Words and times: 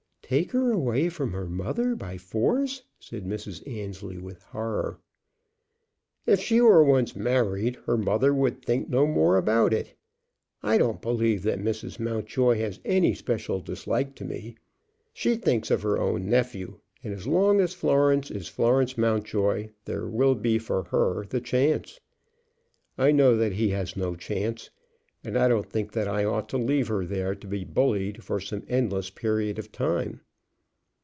"Take 0.33 0.53
her 0.53 0.71
away 0.71 1.09
from 1.09 1.33
her 1.33 1.45
mother 1.49 1.93
by 1.93 2.17
force?" 2.17 2.83
said 3.01 3.25
Mrs. 3.25 3.67
Annesley, 3.67 4.17
with 4.17 4.43
horror. 4.43 4.97
"If 6.25 6.39
she 6.39 6.61
were 6.61 6.81
once 6.85 7.17
married 7.17 7.75
her 7.85 7.97
mother 7.97 8.33
would 8.33 8.63
think 8.63 8.87
no 8.87 9.05
more 9.05 9.35
about 9.35 9.73
it. 9.73 9.93
I 10.63 10.77
don't 10.77 11.01
believe 11.01 11.43
that 11.43 11.59
Mrs. 11.59 11.99
Mountjoy 11.99 12.59
has 12.59 12.79
any 12.85 13.13
special 13.13 13.59
dislike 13.59 14.15
to 14.15 14.23
me. 14.23 14.55
She 15.11 15.35
thinks 15.35 15.69
of 15.69 15.81
her 15.81 15.97
own 15.99 16.29
nephew, 16.29 16.79
and 17.03 17.13
as 17.13 17.27
long 17.27 17.59
as 17.59 17.73
Florence 17.73 18.31
is 18.31 18.47
Florence 18.47 18.97
Mountjoy 18.97 19.67
there 19.83 20.07
will 20.07 20.35
be 20.35 20.57
for 20.59 20.83
her 20.83 21.25
the 21.25 21.41
chance. 21.41 21.99
I 22.97 23.11
know 23.11 23.35
that 23.35 23.51
he 23.51 23.67
has 23.71 23.97
no 23.97 24.15
chance; 24.15 24.69
and 25.23 25.37
I 25.37 25.47
don't 25.47 25.69
think 25.69 25.91
that 25.91 26.07
I 26.07 26.25
ought 26.25 26.49
to 26.49 26.57
leave 26.57 26.87
her 26.87 27.05
there 27.05 27.35
to 27.35 27.45
be 27.45 27.63
bullied 27.63 28.23
for 28.23 28.39
some 28.39 28.63
endless 28.67 29.11
period 29.11 29.59
of 29.59 29.71
time. 29.71 30.21